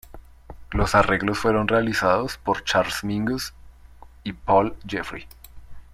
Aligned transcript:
Los 0.71 0.95
arreglos 0.95 1.37
fueron 1.37 1.67
realizados 1.67 2.39
por 2.39 2.63
Charles 2.63 3.03
Mingus 3.03 3.53
y 4.23 4.33
Paul 4.33 4.75
Jeffrey. 4.87 5.27